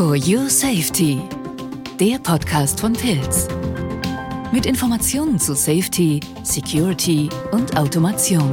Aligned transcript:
For 0.00 0.16
Your 0.16 0.48
Safety, 0.48 1.20
der 2.00 2.18
Podcast 2.20 2.80
von 2.80 2.94
Pilz. 2.94 3.46
Mit 4.50 4.64
Informationen 4.64 5.38
zu 5.38 5.54
Safety, 5.54 6.20
Security 6.42 7.28
und 7.52 7.76
Automation. 7.76 8.50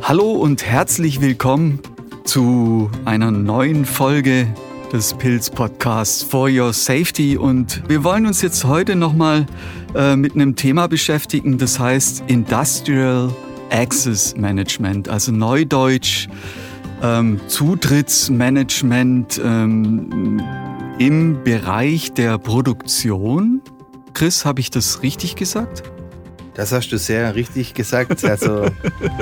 Hallo 0.00 0.32
und 0.32 0.64
herzlich 0.64 1.20
willkommen 1.20 1.80
zu 2.24 2.90
einer 3.04 3.30
neuen 3.30 3.84
Folge 3.84 4.46
des 4.90 5.12
Pilz 5.12 5.50
Podcasts 5.50 6.22
For 6.22 6.48
Your 6.48 6.72
Safety 6.72 7.36
und 7.36 7.86
wir 7.90 8.04
wollen 8.04 8.24
uns 8.24 8.40
jetzt 8.40 8.64
heute 8.64 8.96
nochmal 8.96 9.44
äh, 9.94 10.16
mit 10.16 10.34
einem 10.34 10.56
Thema 10.56 10.86
beschäftigen, 10.86 11.58
das 11.58 11.78
heißt 11.78 12.24
Industrial 12.26 13.30
Access 13.68 14.34
Management, 14.34 15.10
also 15.10 15.30
Neudeutsch 15.30 16.26
ähm, 17.04 17.40
Zutrittsmanagement 17.48 19.40
ähm, 19.44 20.42
im 20.98 21.44
Bereich 21.44 22.12
der 22.14 22.38
Produktion. 22.38 23.60
Chris, 24.14 24.44
habe 24.46 24.60
ich 24.60 24.70
das 24.70 25.02
richtig 25.02 25.36
gesagt? 25.36 25.82
Das 26.54 26.72
hast 26.72 26.88
du 26.90 26.98
sehr 26.98 27.34
richtig 27.34 27.74
gesagt. 27.74 28.24
Also, 28.24 28.66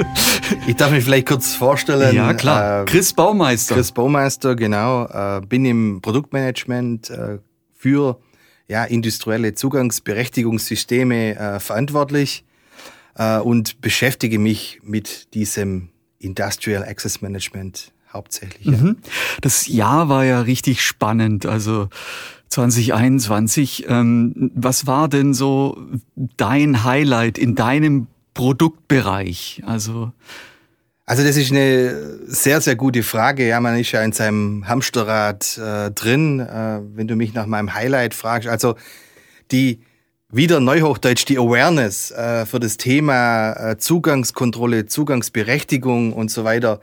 ich 0.67 0.77
darf 0.77 0.93
mich 0.93 1.03
vielleicht 1.03 1.27
kurz 1.27 1.55
vorstellen. 1.55 2.15
Ja, 2.15 2.35
klar. 2.35 2.83
Äh, 2.83 2.85
Chris 2.85 3.13
Baumeister. 3.15 3.75
Chris 3.75 3.91
Baumeister, 3.91 4.55
genau. 4.55 5.07
Äh, 5.07 5.41
bin 5.41 5.65
im 5.65 6.01
Produktmanagement 6.03 7.11
äh, 7.11 7.39
für 7.75 8.21
ja, 8.69 8.85
industrielle 8.85 9.55
Zugangsberechtigungssysteme 9.55 11.37
äh, 11.37 11.59
verantwortlich 11.59 12.45
äh, 13.17 13.39
und 13.39 13.81
beschäftige 13.81 14.39
mich 14.39 14.81
mit 14.85 15.35
diesem 15.35 15.89
Industrial 16.23 16.83
Access 16.85 17.21
Management 17.21 17.93
hauptsächlich. 18.13 18.67
Ja. 18.67 18.79
Mhm. 18.79 18.97
Das 19.41 19.67
Jahr 19.67 20.09
war 20.09 20.25
ja 20.25 20.41
richtig 20.41 20.83
spannend, 20.83 21.47
also 21.47 21.89
2021. 22.49 23.87
Ähm, 23.89 24.51
was 24.55 24.87
war 24.87 25.09
denn 25.09 25.35
so 25.35 25.79
dein 26.37 26.85
Highlight 26.85 27.39
in 27.39 27.55
deinem 27.55 28.07
Produktbereich? 28.35 29.63
Also 29.67 30.13
also 31.05 31.25
das 31.25 31.37
ist 31.37 31.51
eine 31.51 32.21
sehr, 32.27 32.61
sehr 32.61 32.77
gute 32.77 33.03
Frage. 33.03 33.47
Ja, 33.47 33.61
man 33.61 33.79
ist 33.79 33.91
ja 33.93 34.03
in 34.03 34.13
seinem 34.13 34.69
Hamsterrad 34.69 35.59
äh, 35.59 35.91
drin, 35.91 36.41
äh, 36.41 36.81
wenn 36.95 37.09
du 37.09 37.17
mich 37.17 37.35
nach 37.35 37.47
meinem 37.47 37.75
Highlight 37.75 38.15
fragst. 38.15 38.49
Also 38.49 38.77
die 39.51 39.81
wieder 40.35 40.61
Neuhochdeutsch 40.61 41.27
die 41.27 41.39
Awareness 41.39 42.11
äh, 42.11 42.47
für 42.47 42.59
das 42.59 42.79
Thema 42.79 43.53
äh, 43.53 43.77
Zugangskontrolle, 43.77 44.87
Zugangsberechtigung 44.87 46.15
und 46.15 46.31
so 46.31 46.43
weiter, 46.43 46.81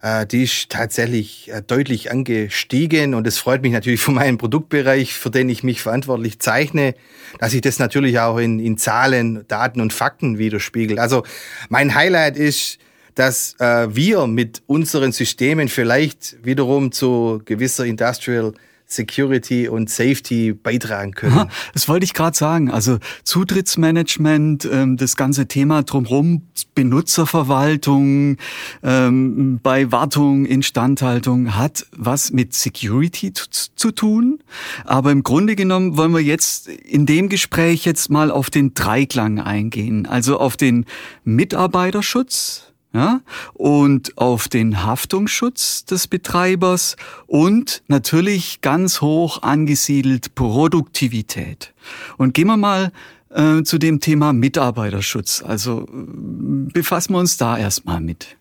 äh, 0.00 0.24
die 0.24 0.44
ist 0.44 0.70
tatsächlich 0.70 1.52
äh, 1.52 1.60
deutlich 1.60 2.10
angestiegen 2.10 3.12
und 3.12 3.26
es 3.26 3.36
freut 3.36 3.60
mich 3.60 3.72
natürlich 3.72 4.00
für 4.00 4.12
meinen 4.12 4.38
Produktbereich, 4.38 5.12
für 5.12 5.30
den 5.30 5.50
ich 5.50 5.62
mich 5.62 5.82
verantwortlich 5.82 6.38
zeichne, 6.38 6.94
dass 7.38 7.52
ich 7.52 7.60
das 7.60 7.78
natürlich 7.78 8.18
auch 8.18 8.38
in, 8.38 8.58
in 8.58 8.78
Zahlen, 8.78 9.44
Daten 9.46 9.82
und 9.82 9.92
Fakten 9.92 10.38
widerspiegelt. 10.38 10.98
Also 10.98 11.22
mein 11.68 11.94
Highlight 11.94 12.38
ist, 12.38 12.78
dass 13.14 13.56
äh, 13.60 13.94
wir 13.94 14.26
mit 14.26 14.62
unseren 14.66 15.12
Systemen 15.12 15.68
vielleicht 15.68 16.42
wiederum 16.42 16.92
zu 16.92 17.42
gewisser 17.44 17.84
Industrial 17.84 18.54
Security 18.86 19.68
und 19.68 19.90
Safety 19.90 20.52
beitragen 20.52 21.12
können. 21.12 21.48
Das 21.74 21.88
wollte 21.88 22.04
ich 22.04 22.14
gerade 22.14 22.36
sagen. 22.36 22.70
Also 22.70 22.98
Zutrittsmanagement, 23.24 24.68
ähm, 24.70 24.96
das 24.96 25.16
ganze 25.16 25.46
Thema 25.46 25.82
drumherum, 25.82 26.42
Benutzerverwaltung, 26.74 28.36
ähm, 28.82 29.60
bei 29.62 29.90
Wartung, 29.90 30.46
Instandhaltung 30.46 31.56
hat 31.56 31.86
was 31.96 32.32
mit 32.32 32.54
Security 32.54 33.32
zu 33.32 33.90
tun. 33.90 34.38
Aber 34.84 35.10
im 35.10 35.22
Grunde 35.22 35.56
genommen 35.56 35.96
wollen 35.96 36.12
wir 36.12 36.22
jetzt 36.22 36.68
in 36.68 37.06
dem 37.06 37.28
Gespräch 37.28 37.84
jetzt 37.84 38.10
mal 38.10 38.30
auf 38.30 38.50
den 38.50 38.74
Dreiklang 38.74 39.40
eingehen. 39.40 40.06
Also 40.06 40.38
auf 40.38 40.56
den 40.56 40.86
Mitarbeiterschutz, 41.24 42.72
ja, 42.96 43.20
und 43.52 44.16
auf 44.16 44.48
den 44.48 44.84
Haftungsschutz 44.84 45.84
des 45.84 46.08
Betreibers 46.08 46.96
und 47.26 47.82
natürlich 47.88 48.62
ganz 48.62 49.02
hoch 49.02 49.42
angesiedelt 49.42 50.34
Produktivität. 50.34 51.74
Und 52.16 52.32
gehen 52.32 52.46
wir 52.46 52.56
mal 52.56 52.90
äh, 53.30 53.62
zu 53.64 53.76
dem 53.76 54.00
Thema 54.00 54.32
Mitarbeiterschutz. 54.32 55.44
Also 55.46 55.82
äh, 55.82 56.72
befassen 56.72 57.12
wir 57.12 57.18
uns 57.18 57.36
da 57.36 57.58
erstmal 57.58 58.00
mit. 58.00 58.38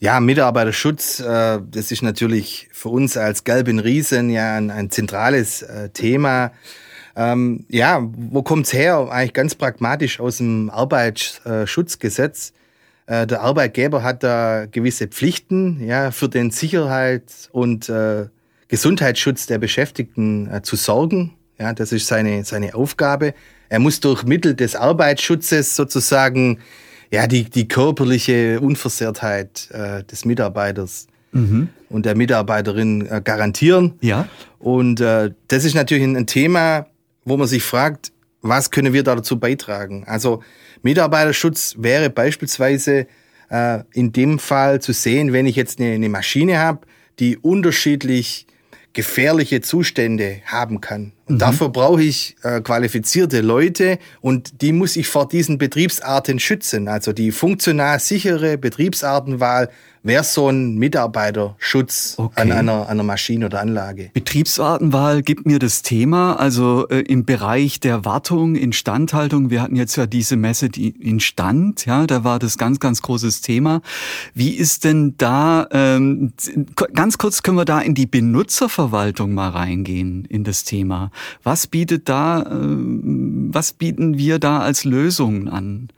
Ja, 0.00 0.18
Mitarbeiterschutz, 0.18 1.20
äh, 1.20 1.60
das 1.70 1.92
ist 1.92 2.02
natürlich 2.02 2.68
für 2.72 2.88
uns 2.88 3.16
als 3.16 3.44
Gelben 3.44 3.78
Riesen 3.78 4.28
ja 4.30 4.56
ein, 4.56 4.72
ein 4.72 4.90
zentrales 4.90 5.62
äh, 5.62 5.90
Thema. 5.90 6.50
Ähm, 7.14 7.64
ja, 7.68 8.00
wo 8.02 8.42
kommt's 8.42 8.72
her? 8.72 9.08
Eigentlich 9.10 9.34
ganz 9.34 9.54
pragmatisch 9.54 10.18
aus 10.18 10.38
dem 10.38 10.68
Arbeitsschutzgesetz. 10.70 12.52
Äh, 13.08 13.26
der 13.26 13.40
Arbeitgeber 13.40 14.02
hat 14.02 14.22
da 14.22 14.66
gewisse 14.66 15.08
Pflichten, 15.08 15.82
ja, 15.84 16.10
für 16.10 16.28
den 16.28 16.50
Sicherheit 16.50 17.48
und 17.52 17.88
äh, 17.88 18.26
Gesundheitsschutz 18.68 19.46
der 19.46 19.58
Beschäftigten 19.58 20.48
äh, 20.52 20.62
zu 20.62 20.76
sorgen. 20.76 21.32
Ja, 21.58 21.72
das 21.72 21.90
ist 21.90 22.06
seine, 22.06 22.44
seine 22.44 22.74
Aufgabe. 22.74 23.34
Er 23.70 23.78
muss 23.78 24.00
durch 24.00 24.24
Mittel 24.24 24.54
des 24.54 24.76
Arbeitsschutzes 24.76 25.74
sozusagen 25.74 26.60
ja, 27.10 27.26
die, 27.26 27.44
die 27.44 27.66
körperliche 27.66 28.60
Unversehrtheit 28.60 29.70
äh, 29.72 30.04
des 30.04 30.26
Mitarbeiters 30.26 31.06
mhm. 31.32 31.70
und 31.88 32.04
der 32.04 32.14
Mitarbeiterin 32.14 33.06
äh, 33.06 33.22
garantieren. 33.24 33.94
Ja. 34.02 34.28
Und 34.58 35.00
äh, 35.00 35.30
das 35.48 35.64
ist 35.64 35.74
natürlich 35.74 36.04
ein, 36.04 36.14
ein 36.14 36.26
Thema, 36.26 36.86
wo 37.24 37.38
man 37.38 37.48
sich 37.48 37.62
fragt, 37.62 38.12
was 38.42 38.70
können 38.70 38.92
wir 38.92 39.02
da 39.02 39.16
dazu 39.16 39.38
beitragen? 39.38 40.04
Also 40.06 40.42
Mitarbeiterschutz 40.82 41.74
wäre 41.78 42.10
beispielsweise 42.10 43.06
äh, 43.50 43.80
in 43.92 44.12
dem 44.12 44.38
Fall 44.38 44.80
zu 44.80 44.92
sehen, 44.92 45.32
wenn 45.32 45.46
ich 45.46 45.56
jetzt 45.56 45.80
eine, 45.80 45.92
eine 45.92 46.08
Maschine 46.08 46.58
habe, 46.58 46.86
die 47.18 47.36
unterschiedlich 47.36 48.46
gefährliche 48.92 49.60
Zustände 49.60 50.40
haben 50.46 50.80
kann. 50.80 51.12
Mhm. 51.28 51.38
dafür 51.38 51.68
brauche 51.68 52.02
ich 52.02 52.36
äh, 52.42 52.60
qualifizierte 52.60 53.40
Leute 53.40 53.98
und 54.20 54.62
die 54.62 54.72
muss 54.72 54.96
ich 54.96 55.08
vor 55.08 55.28
diesen 55.28 55.58
Betriebsarten 55.58 56.38
schützen. 56.38 56.88
Also 56.88 57.12
die 57.12 57.32
funktional 57.32 58.00
sichere 58.00 58.58
Betriebsartenwahl 58.58 59.68
wäre 60.02 60.24
so 60.24 60.48
ein 60.48 60.76
Mitarbeiterschutz 60.76 62.14
okay. 62.16 62.40
an 62.40 62.52
einer, 62.52 62.88
einer 62.88 63.02
Maschine 63.02 63.46
oder 63.46 63.60
Anlage. 63.60 64.10
Betriebsartenwahl 64.12 65.22
gibt 65.22 65.46
mir 65.46 65.58
das 65.58 65.82
Thema, 65.82 66.34
also 66.34 66.88
äh, 66.88 67.00
im 67.00 67.24
Bereich 67.24 67.80
der 67.80 68.04
Wartung, 68.04 68.54
Instandhaltung. 68.56 69.50
Wir 69.50 69.62
hatten 69.62 69.76
jetzt 69.76 69.96
ja 69.96 70.06
diese 70.06 70.36
Messe 70.36 70.68
die 70.68 70.88
Instand, 70.88 71.86
ja, 71.86 72.06
da 72.06 72.24
war 72.24 72.38
das 72.38 72.58
ganz, 72.58 72.80
ganz 72.80 73.02
großes 73.02 73.40
Thema. 73.40 73.82
Wie 74.34 74.50
ist 74.50 74.84
denn 74.84 75.14
da, 75.18 75.68
ähm, 75.72 76.32
ganz 76.94 77.18
kurz 77.18 77.42
können 77.42 77.58
wir 77.58 77.64
da 77.64 77.80
in 77.80 77.94
die 77.94 78.06
Benutzerverwaltung 78.06 79.34
mal 79.34 79.50
reingehen, 79.50 80.24
in 80.24 80.44
das 80.44 80.64
Thema. 80.64 81.10
Was 81.42 81.66
bietet 81.66 82.08
da, 82.08 82.42
äh, 82.42 82.46
was 82.50 83.72
bieten 83.72 84.18
wir 84.18 84.38
da 84.38 84.60
als 84.60 84.84
Lösungen 84.84 85.48
an? 85.48 85.88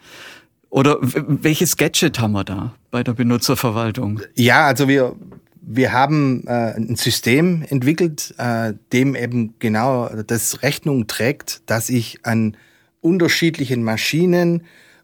Oder 0.70 0.98
welches 1.00 1.76
Gadget 1.76 2.20
haben 2.20 2.32
wir 2.32 2.44
da 2.44 2.74
bei 2.90 3.02
der 3.02 3.12
Benutzerverwaltung? 3.12 4.20
Ja, 4.34 4.66
also 4.66 4.86
wir, 4.86 5.16
wir 5.60 5.92
haben 5.92 6.44
äh, 6.46 6.74
ein 6.76 6.94
System 6.94 7.64
entwickelt, 7.68 8.34
äh, 8.38 8.74
dem 8.92 9.16
eben 9.16 9.54
genau 9.58 10.08
das 10.26 10.62
Rechnung 10.62 11.08
trägt, 11.08 11.62
dass 11.66 11.90
ich 11.90 12.24
an 12.24 12.56
unterschiedlichen 13.00 13.82
Maschinen 13.82 14.62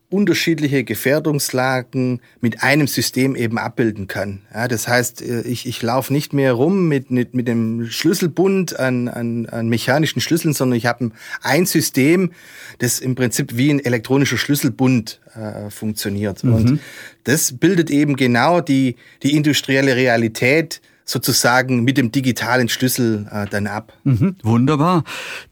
unterschiedliche 0.08 0.84
Gefährdungslagen 0.84 2.20
mit 2.40 2.62
einem 2.62 2.86
System 2.86 3.34
eben 3.34 3.58
abbilden 3.58 4.06
kann. 4.06 4.42
Ja, 4.54 4.68
das 4.68 4.86
heißt, 4.86 5.20
äh, 5.22 5.42
ich, 5.42 5.66
ich 5.66 5.82
laufe 5.82 6.12
nicht 6.12 6.32
mehr 6.32 6.52
rum 6.52 6.86
mit, 6.86 7.10
mit, 7.10 7.34
mit 7.34 7.48
dem 7.48 7.86
Schlüsselbund 7.86 8.78
an, 8.78 9.08
an, 9.08 9.46
an 9.46 9.68
mechanischen 9.68 10.20
Schlüsseln, 10.20 10.54
sondern 10.54 10.76
ich 10.76 10.86
habe 10.86 11.10
ein 11.42 11.66
System, 11.66 12.30
das 12.78 13.00
im 13.00 13.16
Prinzip 13.16 13.56
wie 13.56 13.70
ein 13.70 13.84
elektronischer 13.84 14.38
Schlüsselbund 14.38 15.20
äh, 15.34 15.70
funktioniert. 15.70 16.44
Mhm. 16.44 16.54
Und 16.54 16.80
das 17.24 17.52
bildet 17.58 17.90
eben 17.90 18.14
genau 18.14 18.60
die, 18.60 18.96
die 19.24 19.34
industrielle 19.34 19.96
Realität 19.96 20.80
sozusagen 21.06 21.84
mit 21.84 21.96
dem 21.96 22.10
digitalen 22.10 22.68
Schlüssel 22.68 23.26
äh, 23.30 23.46
dann 23.48 23.68
ab. 23.68 23.92
Mhm, 24.02 24.34
wunderbar. 24.42 25.04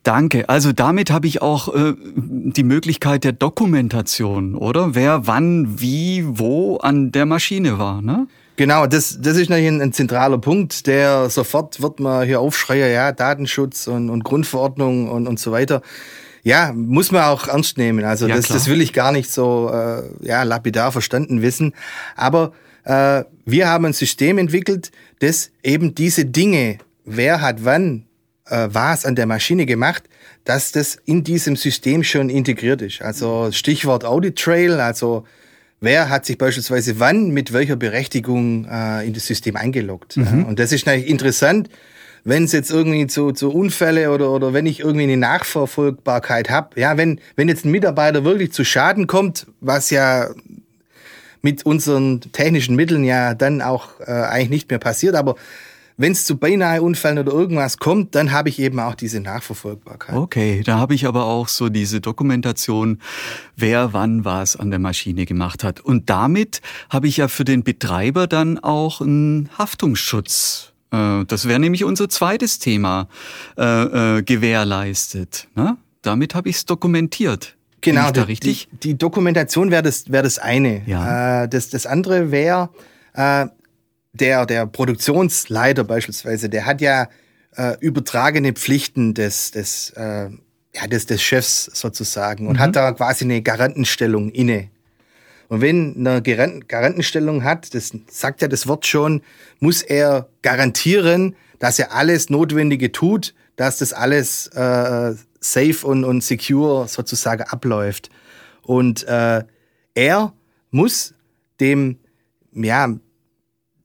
Danke. 0.02 0.48
Also 0.48 0.72
damit 0.72 1.12
habe 1.12 1.28
ich 1.28 1.40
auch 1.40 1.72
äh, 1.72 1.94
die 2.16 2.64
Möglichkeit 2.64 3.22
der 3.22 3.32
Dokumentation, 3.32 4.56
oder? 4.56 4.96
Wer 4.96 5.28
wann, 5.28 5.80
wie, 5.80 6.24
wo 6.26 6.78
an 6.78 7.12
der 7.12 7.24
Maschine 7.24 7.78
war, 7.78 8.02
ne? 8.02 8.26
Genau, 8.56 8.86
das, 8.86 9.18
das 9.20 9.36
ist 9.36 9.48
natürlich 9.48 9.68
ein, 9.68 9.80
ein, 9.80 9.92
zentraler 9.92 10.38
Punkt, 10.38 10.86
der 10.86 11.28
sofort 11.28 11.82
wird 11.82 11.98
man 11.98 12.24
hier 12.24 12.40
aufschreien, 12.40 12.92
ja, 12.92 13.10
Datenschutz 13.10 13.88
und, 13.88 14.10
und 14.10 14.22
Grundverordnung 14.22 15.08
und, 15.08 15.26
und 15.26 15.40
so 15.40 15.50
weiter. 15.50 15.82
Ja, 16.44 16.72
muss 16.72 17.10
man 17.10 17.24
auch 17.24 17.48
ernst 17.48 17.78
nehmen. 17.78 18.04
Also 18.04 18.28
ja, 18.28 18.36
das, 18.36 18.48
das 18.48 18.68
will 18.68 18.80
ich 18.80 18.92
gar 18.92 19.12
nicht 19.12 19.30
so 19.30 19.70
äh, 19.72 20.02
ja, 20.20 20.42
lapidar 20.42 20.92
verstanden 20.92 21.42
wissen. 21.42 21.72
Aber 22.16 22.52
äh, 22.84 23.24
wir 23.44 23.68
haben 23.68 23.86
ein 23.86 23.92
System 23.92 24.38
entwickelt, 24.38 24.90
das 25.18 25.50
eben 25.62 25.94
diese 25.94 26.24
Dinge, 26.24 26.78
wer 27.04 27.40
hat 27.40 27.64
wann 27.64 28.06
äh, 28.46 28.68
was 28.70 29.04
an 29.04 29.14
der 29.14 29.26
Maschine 29.26 29.66
gemacht, 29.66 30.04
dass 30.44 30.72
das 30.72 30.98
in 31.06 31.24
diesem 31.24 31.56
System 31.56 32.04
schon 32.04 32.28
integriert 32.28 32.82
ist. 32.82 33.02
Also 33.02 33.50
Stichwort 33.52 34.04
Audit 34.04 34.38
Trail, 34.38 34.80
also 34.80 35.24
wer 35.80 36.08
hat 36.10 36.26
sich 36.26 36.38
beispielsweise 36.38 37.00
wann 37.00 37.30
mit 37.30 37.52
welcher 37.52 37.76
Berechtigung 37.76 38.66
äh, 38.66 39.06
in 39.06 39.14
das 39.14 39.26
System 39.26 39.56
eingeloggt. 39.56 40.16
Mhm. 40.16 40.44
Und 40.44 40.58
das 40.58 40.72
ist 40.72 40.86
natürlich 40.86 41.08
interessant, 41.08 41.70
wenn 42.24 42.44
es 42.44 42.52
jetzt 42.52 42.70
irgendwie 42.70 43.06
zu, 43.06 43.32
zu 43.32 43.50
Unfälle 43.50 44.10
oder, 44.10 44.30
oder 44.30 44.54
wenn 44.54 44.64
ich 44.64 44.80
irgendwie 44.80 45.04
eine 45.04 45.18
Nachverfolgbarkeit 45.18 46.48
habe. 46.48 46.80
Ja, 46.80 46.96
wenn, 46.96 47.20
wenn 47.36 47.48
jetzt 47.48 47.66
ein 47.66 47.70
Mitarbeiter 47.70 48.24
wirklich 48.24 48.52
zu 48.52 48.64
Schaden 48.64 49.06
kommt, 49.06 49.46
was 49.60 49.90
ja 49.90 50.30
mit 51.44 51.66
unseren 51.66 52.22
technischen 52.32 52.74
Mitteln 52.74 53.04
ja 53.04 53.34
dann 53.34 53.60
auch 53.60 54.00
äh, 54.00 54.10
eigentlich 54.10 54.48
nicht 54.48 54.70
mehr 54.70 54.78
passiert, 54.78 55.14
aber 55.14 55.36
wenn 55.96 56.10
es 56.10 56.24
zu 56.24 56.38
beinahe 56.38 56.82
Unfällen 56.82 57.18
oder 57.18 57.32
irgendwas 57.32 57.76
kommt, 57.76 58.14
dann 58.14 58.32
habe 58.32 58.48
ich 58.48 58.58
eben 58.58 58.80
auch 58.80 58.94
diese 58.94 59.20
Nachverfolgbarkeit. 59.20 60.16
Okay, 60.16 60.62
da 60.64 60.78
habe 60.78 60.94
ich 60.94 61.06
aber 61.06 61.26
auch 61.26 61.46
so 61.46 61.68
diese 61.68 62.00
Dokumentation, 62.00 62.98
wer 63.56 63.92
wann 63.92 64.24
was 64.24 64.56
an 64.56 64.70
der 64.70 64.80
Maschine 64.80 65.26
gemacht 65.26 65.62
hat. 65.62 65.80
Und 65.80 66.10
damit 66.10 66.62
habe 66.88 67.06
ich 67.06 67.18
ja 67.18 67.28
für 67.28 67.44
den 67.44 67.62
Betreiber 67.62 68.26
dann 68.26 68.58
auch 68.58 69.02
einen 69.02 69.50
Haftungsschutz. 69.56 70.72
Äh, 70.90 71.26
das 71.26 71.46
wäre 71.46 71.60
nämlich 71.60 71.84
unser 71.84 72.08
zweites 72.08 72.58
Thema 72.58 73.06
äh, 73.56 74.18
äh, 74.18 74.22
gewährleistet. 74.22 75.46
Ne? 75.54 75.76
Damit 76.00 76.34
habe 76.34 76.48
ich 76.48 76.56
es 76.56 76.64
dokumentiert. 76.64 77.54
Genau, 77.84 78.10
da 78.10 78.22
richtig? 78.22 78.68
Die, 78.72 78.78
die 78.78 78.98
Dokumentation 78.98 79.70
wäre 79.70 79.82
das, 79.82 80.10
wär 80.10 80.22
das 80.22 80.38
eine. 80.38 80.82
Ja. 80.86 81.44
Äh, 81.44 81.48
das, 81.48 81.68
das 81.70 81.86
andere 81.86 82.30
wäre, 82.30 82.70
äh, 83.14 83.46
der, 84.12 84.46
der 84.46 84.66
Produktionsleiter 84.66 85.84
beispielsweise, 85.84 86.48
der 86.48 86.66
hat 86.66 86.80
ja 86.80 87.08
äh, 87.56 87.76
übertragene 87.80 88.52
Pflichten 88.52 89.14
des, 89.14 89.50
des, 89.50 89.90
äh, 89.96 90.30
ja, 90.74 90.86
des, 90.88 91.06
des 91.06 91.22
Chefs 91.22 91.70
sozusagen 91.72 92.46
und 92.46 92.54
mhm. 92.54 92.60
hat 92.60 92.76
da 92.76 92.92
quasi 92.92 93.24
eine 93.24 93.42
Garantenstellung 93.42 94.30
inne. 94.30 94.70
Und 95.48 95.60
wenn 95.60 96.06
eine 96.06 96.22
Garantenstellung 96.22 97.44
hat, 97.44 97.74
das 97.74 97.92
sagt 98.10 98.40
ja 98.40 98.48
das 98.48 98.66
Wort 98.66 98.86
schon, 98.86 99.22
muss 99.60 99.82
er 99.82 100.28
garantieren, 100.42 101.36
dass 101.58 101.78
er 101.78 101.92
alles 101.92 102.30
Notwendige 102.30 102.92
tut, 102.92 103.34
dass 103.56 103.78
das 103.78 103.92
alles 103.92 104.48
äh, 104.48 105.14
safe 105.44 105.86
und, 105.86 106.04
und 106.04 106.22
secure 106.22 106.88
sozusagen 106.88 107.42
abläuft. 107.42 108.10
Und 108.62 109.06
äh, 109.06 109.44
er 109.94 110.32
muss 110.70 111.14
dem, 111.60 111.98
ja, 112.52 112.94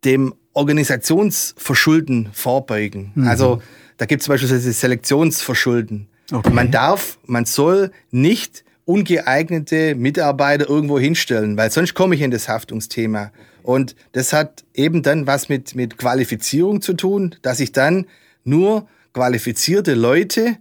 dem 0.03 0.33
Organisationsverschulden 0.53 2.29
vorbeugen. 2.33 3.11
Mhm. 3.15 3.27
Also 3.27 3.61
da 3.97 4.06
gibt 4.06 4.21
es 4.21 4.27
beispielsweise 4.27 4.71
Selektionsverschulden. 4.71 6.07
Okay. 6.31 6.51
Man 6.51 6.71
darf, 6.71 7.19
man 7.25 7.45
soll 7.45 7.91
nicht 8.11 8.63
ungeeignete 8.85 9.94
Mitarbeiter 9.95 10.67
irgendwo 10.67 10.97
hinstellen, 11.00 11.57
weil 11.57 11.69
sonst 11.71 11.94
komme 11.94 12.15
ich 12.15 12.21
in 12.21 12.31
das 12.31 12.50
Haftungsthema. 12.50 13.31
Und 13.61 13.95
das 14.13 14.33
hat 14.33 14.63
eben 14.73 15.03
dann 15.03 15.27
was 15.27 15.50
mit, 15.50 15.75
mit 15.75 15.97
Qualifizierung 15.97 16.81
zu 16.81 16.94
tun, 16.94 17.35
dass 17.41 17.59
ich 17.59 17.71
dann 17.71 18.07
nur 18.44 18.88
qualifizierte 19.13 19.94
Leute, 19.94 20.57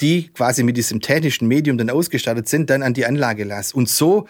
die 0.00 0.28
quasi 0.28 0.62
mit 0.62 0.76
diesem 0.76 1.00
technischen 1.00 1.48
Medium 1.48 1.78
dann 1.78 1.90
ausgestattet 1.90 2.48
sind, 2.48 2.70
dann 2.70 2.82
an 2.82 2.94
die 2.94 3.06
Anlage 3.06 3.44
lasse. 3.44 3.76
Und 3.76 3.88
so 3.88 4.26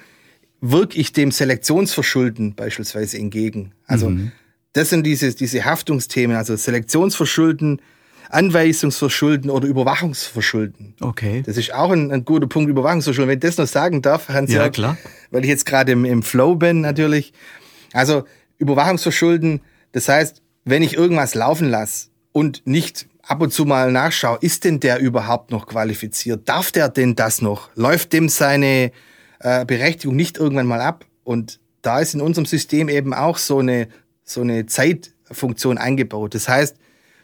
wirke 0.60 0.98
ich 0.98 1.12
dem 1.12 1.30
Selektionsverschulden 1.30 2.54
beispielsweise 2.54 3.18
entgegen. 3.18 3.72
Also 3.86 4.10
mhm. 4.10 4.32
das 4.72 4.90
sind 4.90 5.04
diese, 5.04 5.34
diese 5.34 5.64
Haftungsthemen, 5.64 6.36
also 6.36 6.56
Selektionsverschulden, 6.56 7.80
Anweisungsverschulden 8.30 9.50
oder 9.50 9.68
Überwachungsverschulden. 9.68 10.94
Okay. 11.00 11.42
Das 11.44 11.56
ist 11.56 11.72
auch 11.72 11.90
ein, 11.90 12.10
ein 12.10 12.24
guter 12.24 12.46
Punkt, 12.46 12.70
Überwachungsverschulden. 12.70 13.28
Wenn 13.28 13.38
ich 13.38 13.42
das 13.42 13.58
noch 13.58 13.66
sagen 13.66 14.02
darf, 14.02 14.28
Hans, 14.28 14.52
ja, 14.52 14.68
klar. 14.70 14.96
weil 15.30 15.44
ich 15.44 15.48
jetzt 15.48 15.66
gerade 15.66 15.92
im, 15.92 16.04
im 16.04 16.22
Flow 16.22 16.56
bin 16.56 16.80
natürlich. 16.80 17.32
Also 17.92 18.24
Überwachungsverschulden, 18.58 19.60
das 19.92 20.08
heißt, 20.08 20.42
wenn 20.64 20.82
ich 20.82 20.94
irgendwas 20.94 21.34
laufen 21.34 21.68
lasse 21.68 22.08
und 22.32 22.66
nicht 22.66 23.06
ab 23.26 23.40
und 23.40 23.52
zu 23.52 23.64
mal 23.64 23.90
nachschaue, 23.92 24.38
ist 24.40 24.64
denn 24.64 24.80
der 24.80 24.98
überhaupt 25.00 25.50
noch 25.50 25.66
qualifiziert? 25.66 26.48
Darf 26.48 26.72
der 26.72 26.88
denn 26.88 27.14
das 27.14 27.42
noch? 27.42 27.70
Läuft 27.74 28.12
dem 28.12 28.28
seine 28.28 28.92
äh, 29.40 29.64
Berechtigung 29.64 30.16
nicht 30.16 30.38
irgendwann 30.38 30.66
mal 30.66 30.80
ab? 30.80 31.04
Und 31.24 31.60
da 31.82 32.00
ist 32.00 32.14
in 32.14 32.20
unserem 32.20 32.46
System 32.46 32.88
eben 32.88 33.14
auch 33.14 33.38
so 33.38 33.58
eine, 33.58 33.88
so 34.24 34.40
eine 34.40 34.66
Zeitfunktion 34.66 35.78
eingebaut. 35.78 36.34
Das 36.34 36.48
heißt, 36.48 36.76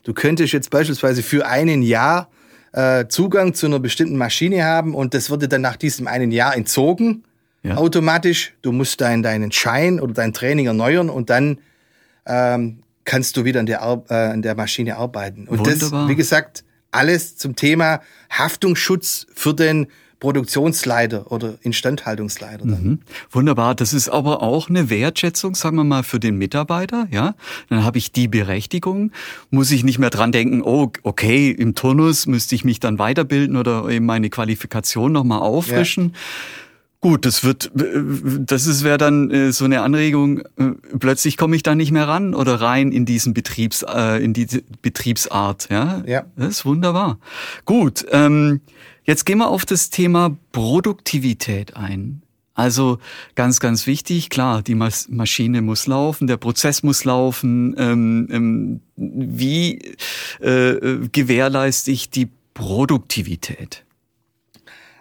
du 0.05 0.15
könntest 0.15 0.53
jetzt 0.53 0.71
beispielsweise 0.71 1.23
für 1.23 1.47
einen 1.47 1.83
Jahr 1.83 2.31
äh, 2.73 3.07
Zugang 3.09 3.55
zu 3.55 3.67
einer 3.67 3.81
bestimmten 3.81 4.17
Maschine 4.17 4.65
haben 4.65 4.95
und 4.95 5.15
das 5.15 5.31
würde 5.31 5.49
dann 5.49 5.63
nach 5.63 5.77
diesem 5.77 6.07
einen 6.07 6.31
Jahr 6.31 6.57
entzogen. 6.57 7.25
Ja. 7.63 7.77
Automatisch. 7.77 8.55
Du 8.63 8.73
musst 8.73 9.01
deinen, 9.01 9.23
deinen 9.23 9.53
Schein 9.53 10.01
oder 10.01 10.15
dein 10.15 10.33
Training 10.33 10.67
erneuern 10.67 11.11
und 11.11 11.29
dann 11.29 11.59
ähm, 12.27 12.83
kannst 13.05 13.37
du 13.37 13.45
wieder 13.45 13.61
an 13.61 13.67
der, 13.67 13.81
äh, 14.09 14.15
an 14.15 14.43
der 14.43 14.55
Maschine 14.55 14.97
arbeiten. 14.97 15.47
Und 15.49 15.61
Wunderbar. 15.61 16.03
das, 16.03 16.09
wie 16.09 16.17
gesagt, 16.17 16.65
alles 16.91 17.37
zum 17.37 17.57
Thema 17.57 18.01
Haftungsschutz 18.31 19.27
für 19.35 19.55
den 19.55 19.87
Produktionsleiter 20.21 21.33
oder 21.33 21.55
Instandhaltungsleiter. 21.63 22.67
Mhm. 22.67 23.01
Wunderbar. 23.31 23.75
Das 23.75 23.95
ist 23.95 24.11
aber 24.11 24.43
auch 24.43 24.69
eine 24.69 24.91
Wertschätzung, 24.91 25.55
sagen 25.55 25.77
wir 25.77 25.85
mal, 25.85 26.03
für 26.03 26.21
den 26.21 26.37
Mitarbeiter. 26.37 27.09
Ja, 27.11 27.35
dann 27.71 27.85
habe 27.85 27.97
ich 27.97 28.13
die 28.13 28.29
Berechtigung, 28.29 29.13
muss 29.49 29.71
ich 29.71 29.83
nicht 29.83 29.99
mehr 29.99 30.11
dran 30.11 30.31
denken. 30.31 30.63
Oh, 30.63 30.93
okay, 31.03 31.51
im 31.51 31.75
Turnus 31.75 32.27
müsste 32.27 32.55
ich 32.55 32.65
mich 32.65 32.81
dann 32.81 32.99
weiterbilden 32.99 33.57
oder 33.57 33.89
eben 33.89 34.05
meine 34.05 34.29
Qualifikation 34.29 35.11
noch 35.13 35.25
mal 35.25 35.39
auffrischen. 35.39 36.11
Ja. 36.13 36.19
Gut, 37.03 37.25
das 37.25 37.45
wird, 37.45 37.71
das 37.75 38.67
ist 38.67 38.85
wäre 38.85 38.99
dann 38.99 39.31
äh, 39.31 39.53
so 39.53 39.65
eine 39.65 39.81
Anregung. 39.81 40.41
Äh, 40.59 40.73
plötzlich 40.99 41.39
komme 41.39 41.57
ich 41.57 41.63
da 41.63 41.75
nicht 41.75 41.93
mehr 41.93 42.07
ran 42.07 42.35
oder 42.35 42.61
rein 42.61 42.93
in 42.93 43.07
diesen 43.07 43.33
Betriebs, 43.33 43.83
äh, 43.83 44.23
in 44.23 44.35
diese 44.35 44.63
Betriebsart. 44.83 45.69
Ja, 45.71 46.03
ja, 46.07 46.27
das 46.37 46.49
ist 46.49 46.65
wunderbar. 46.67 47.19
Gut, 47.65 48.05
ähm, 48.11 48.61
jetzt 49.05 49.25
gehen 49.25 49.39
wir 49.39 49.49
auf 49.49 49.65
das 49.65 49.89
Thema 49.89 50.37
Produktivität 50.53 51.75
ein. 51.75 52.21
Also 52.53 52.99
ganz, 53.35 53.61
ganz 53.61 53.87
wichtig, 53.87 54.29
klar, 54.29 54.61
die 54.61 54.75
Mas 54.75 55.09
Maschine 55.09 55.63
muss 55.63 55.87
laufen, 55.87 56.27
der 56.27 56.37
Prozess 56.37 56.83
muss 56.83 57.05
laufen. 57.05 57.75
Ähm, 57.79 58.29
ähm, 58.31 58.81
wie 58.97 59.79
äh, 60.43 60.73
äh 60.73 61.09
gewährleiste 61.11 61.93
ich 61.93 62.11
die 62.11 62.29
Produktivität? 62.53 63.87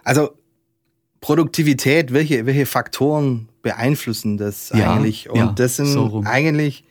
Also 0.02 0.30
Produktivität, 1.20 2.12
welche, 2.12 2.46
welche 2.46 2.66
Faktoren 2.66 3.48
beeinflussen 3.62 4.38
das 4.38 4.70
ja, 4.74 4.94
eigentlich? 4.94 5.28
Und 5.28 5.36
ja, 5.36 5.52
das 5.52 5.76
sind 5.76 5.86
so 5.86 6.22
eigentlich, 6.24 6.84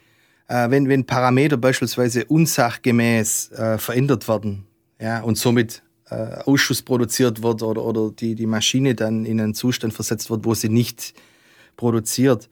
äh, 0.47 0.69
wenn, 0.69 0.87
wenn 0.87 1.05
Parameter 1.05 1.57
beispielsweise 1.57 2.25
unsachgemäß 2.25 3.51
äh, 3.51 3.77
verändert 3.77 4.27
werden, 4.27 4.65
ja, 5.01 5.21
und 5.21 5.37
somit 5.37 5.81
äh, 6.09 6.43
Ausschuss 6.45 6.81
produziert 6.81 7.41
wird 7.41 7.63
oder, 7.63 7.83
oder 7.83 8.11
die, 8.11 8.35
die 8.35 8.45
Maschine 8.45 8.95
dann 8.95 9.25
in 9.25 9.39
einen 9.39 9.53
Zustand 9.53 9.93
versetzt 9.93 10.29
wird, 10.29 10.45
wo 10.45 10.53
sie 10.53 10.69
nicht 10.69 11.13
produziert. 11.77 12.49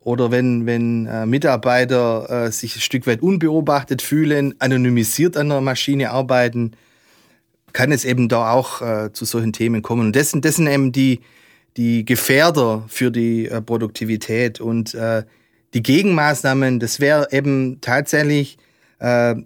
Oder 0.00 0.32
wenn, 0.32 0.66
wenn 0.66 1.06
äh, 1.06 1.26
Mitarbeiter 1.26 2.46
äh, 2.46 2.50
sich 2.50 2.76
ein 2.76 2.80
Stück 2.80 3.06
weit 3.06 3.22
unbeobachtet 3.22 4.02
fühlen, 4.02 4.54
anonymisiert 4.58 5.36
an 5.36 5.48
der 5.50 5.60
Maschine 5.60 6.10
arbeiten, 6.10 6.72
kann 7.72 7.92
es 7.92 8.04
eben 8.04 8.28
da 8.28 8.52
auch 8.52 8.82
äh, 8.82 9.12
zu 9.12 9.24
solchen 9.24 9.52
Themen 9.52 9.82
kommen. 9.82 10.06
Und 10.06 10.16
das 10.16 10.30
sind, 10.30 10.44
das 10.44 10.56
sind 10.56 10.66
eben 10.66 10.92
die, 10.92 11.20
die 11.76 12.04
Gefährder 12.04 12.84
für 12.88 13.10
die 13.10 13.46
äh, 13.46 13.60
Produktivität. 13.60 14.60
Und 14.60 14.94
äh, 14.94 15.24
die 15.74 15.82
Gegenmaßnahmen, 15.82 16.80
das 16.80 17.00
wäre 17.00 17.28
eben 17.32 17.80
tatsächlich 17.80 18.58
äh, 18.98 19.36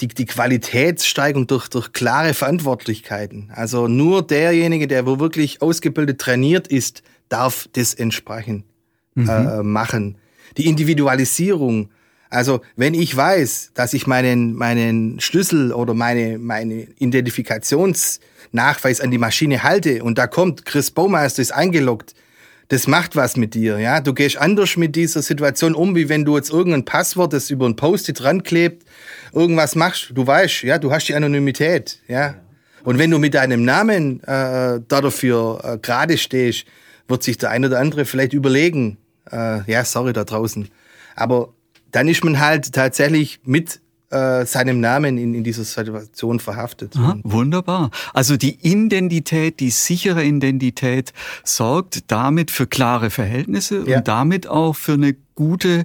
die, 0.00 0.08
die 0.08 0.26
Qualitätssteigerung 0.26 1.46
durch, 1.46 1.68
durch 1.68 1.92
klare 1.92 2.34
Verantwortlichkeiten. 2.34 3.50
Also 3.52 3.88
nur 3.88 4.26
derjenige, 4.26 4.86
der 4.86 5.06
wo 5.06 5.18
wirklich 5.18 5.60
ausgebildet 5.60 6.20
trainiert 6.20 6.68
ist, 6.68 7.02
darf 7.28 7.68
das 7.72 7.94
entsprechend 7.94 8.64
mhm. 9.14 9.28
äh, 9.28 9.62
machen. 9.62 10.18
Die 10.56 10.66
Individualisierung, 10.66 11.90
also 12.30 12.60
wenn 12.76 12.94
ich 12.94 13.16
weiß, 13.16 13.72
dass 13.74 13.94
ich 13.94 14.06
meinen, 14.06 14.54
meinen 14.54 15.18
Schlüssel 15.20 15.72
oder 15.72 15.94
meine, 15.94 16.38
meine 16.38 16.86
Identifikationsnachweis 16.98 19.00
an 19.00 19.10
die 19.10 19.18
Maschine 19.18 19.62
halte 19.62 20.02
und 20.02 20.18
da 20.18 20.26
kommt 20.26 20.66
Chris 20.66 20.90
Baumeister 20.90 21.42
ist 21.42 21.52
eingeloggt, 21.52 22.14
das 22.68 22.86
macht 22.86 23.16
was 23.16 23.36
mit 23.36 23.54
dir, 23.54 23.78
ja. 23.78 24.00
Du 24.00 24.12
gehst 24.12 24.36
anders 24.36 24.76
mit 24.76 24.94
dieser 24.94 25.22
Situation 25.22 25.74
um, 25.74 25.96
wie 25.96 26.10
wenn 26.10 26.26
du 26.26 26.36
jetzt 26.36 26.50
irgendein 26.50 26.84
Passwort, 26.84 27.32
das 27.32 27.48
über 27.48 27.66
ein 27.66 27.76
Post-it 27.76 28.22
ranklebt, 28.22 28.84
irgendwas 29.32 29.74
machst. 29.74 30.10
Du 30.12 30.26
weißt, 30.26 30.64
ja, 30.64 30.78
du 30.78 30.92
hast 30.92 31.08
die 31.08 31.14
Anonymität, 31.14 31.98
ja. 32.08 32.34
Und 32.84 32.98
wenn 32.98 33.10
du 33.10 33.18
mit 33.18 33.34
deinem 33.34 33.64
Namen 33.64 34.22
äh, 34.24 34.80
da 34.86 35.00
dafür 35.00 35.60
äh, 35.64 35.78
gerade 35.78 36.18
stehst, 36.18 36.66
wird 37.08 37.22
sich 37.22 37.38
der 37.38 37.50
eine 37.50 37.68
oder 37.68 37.80
andere 37.80 38.04
vielleicht 38.04 38.34
überlegen, 38.34 38.98
äh, 39.32 39.60
ja, 39.70 39.84
sorry 39.84 40.12
da 40.12 40.24
draußen, 40.24 40.68
Aber 41.16 41.54
dann 41.90 42.08
ist 42.08 42.24
man 42.24 42.38
halt 42.40 42.72
tatsächlich 42.72 43.40
mit 43.44 43.80
äh, 44.10 44.46
seinem 44.46 44.80
Namen 44.80 45.18
in, 45.18 45.34
in 45.34 45.44
dieser 45.44 45.64
Situation 45.64 46.40
verhaftet. 46.40 46.96
Aha, 46.96 47.18
wunderbar. 47.24 47.90
Also 48.14 48.36
die 48.36 48.58
Identität, 48.62 49.60
die 49.60 49.70
sichere 49.70 50.24
Identität 50.24 51.12
sorgt 51.44 52.10
damit 52.10 52.50
für 52.50 52.66
klare 52.66 53.10
Verhältnisse 53.10 53.84
ja. 53.86 53.98
und 53.98 54.08
damit 54.08 54.46
auch 54.46 54.76
für 54.76 54.94
eine 54.94 55.14
gute 55.34 55.84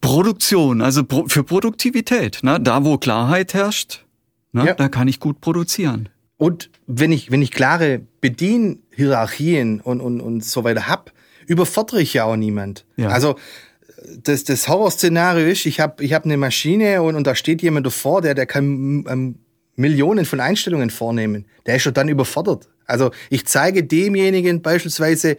Produktion, 0.00 0.80
also 0.80 1.02
für 1.26 1.44
Produktivität. 1.44 2.40
Ne? 2.42 2.60
Da, 2.60 2.84
wo 2.84 2.98
Klarheit 2.98 3.54
herrscht, 3.54 4.04
ne? 4.52 4.66
Ja. 4.66 4.74
da 4.74 4.88
kann 4.88 5.08
ich 5.08 5.20
gut 5.20 5.40
produzieren. 5.40 6.08
Und 6.36 6.70
wenn 6.86 7.10
ich, 7.10 7.30
wenn 7.30 7.42
ich 7.42 7.50
klare 7.50 8.00
Bedienhierarchien 8.20 9.80
und, 9.80 10.00
und, 10.00 10.20
und 10.20 10.44
so 10.44 10.62
weiter 10.62 10.86
hab, 10.86 11.12
überfordere 11.46 12.00
ich 12.00 12.14
ja 12.14 12.24
auch 12.24 12.36
niemand. 12.36 12.84
Ja. 12.96 13.08
Also 13.08 13.36
das, 14.22 14.44
das 14.44 14.68
Horrorszenario 14.68 15.46
ist, 15.46 15.66
ich 15.66 15.80
habe 15.80 16.02
ich 16.04 16.12
hab 16.12 16.24
eine 16.24 16.36
Maschine 16.36 17.02
und, 17.02 17.14
und 17.16 17.26
da 17.26 17.34
steht 17.34 17.62
jemand 17.62 17.86
davor, 17.86 18.22
der, 18.22 18.34
der 18.34 18.46
kann 18.46 19.04
ähm, 19.08 19.38
Millionen 19.76 20.24
von 20.24 20.40
Einstellungen 20.40 20.90
vornehmen. 20.90 21.46
Der 21.66 21.76
ist 21.76 21.82
schon 21.82 21.94
dann 21.94 22.08
überfordert. 22.08 22.68
Also 22.84 23.10
ich 23.30 23.46
zeige 23.46 23.84
demjenigen 23.84 24.62
beispielsweise 24.62 25.36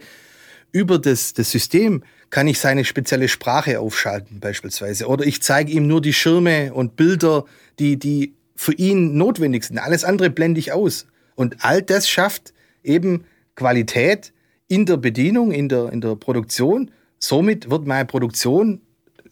über 0.72 0.98
das, 0.98 1.34
das 1.34 1.50
System, 1.50 2.02
kann 2.30 2.46
ich 2.46 2.60
seine 2.60 2.84
spezielle 2.84 3.28
Sprache 3.28 3.80
aufschalten 3.80 4.38
beispielsweise. 4.38 5.08
Oder 5.08 5.26
ich 5.26 5.42
zeige 5.42 5.72
ihm 5.72 5.88
nur 5.88 6.00
die 6.00 6.12
Schirme 6.12 6.72
und 6.72 6.94
Bilder, 6.96 7.44
die, 7.80 7.98
die 7.98 8.34
für 8.54 8.72
ihn 8.72 9.16
notwendig 9.16 9.64
sind. 9.64 9.78
Alles 9.78 10.04
andere 10.04 10.30
blende 10.30 10.60
ich 10.60 10.72
aus. 10.72 11.06
Und 11.34 11.56
all 11.64 11.82
das 11.82 12.08
schafft 12.08 12.54
eben 12.84 13.24
Qualität 13.56 14.32
in 14.68 14.86
der 14.86 14.96
Bedienung, 14.96 15.50
in 15.50 15.68
der, 15.68 15.92
in 15.92 16.00
der 16.00 16.14
Produktion 16.14 16.92
somit 17.20 17.70
wird 17.70 17.86
meine 17.86 18.06
Produktion 18.06 18.80